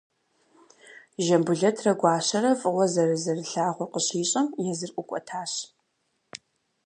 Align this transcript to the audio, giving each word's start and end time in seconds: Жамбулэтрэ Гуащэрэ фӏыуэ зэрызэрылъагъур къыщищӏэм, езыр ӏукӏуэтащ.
Жамбулэтрэ 1.25 1.91
Гуащэрэ 1.99 2.51
фӏыуэ 2.59 2.85
зэрызэрылъагъур 2.93 3.89
къыщищӏэм, 3.93 4.47
езыр 4.69 4.91
ӏукӏуэтащ. 4.95 5.53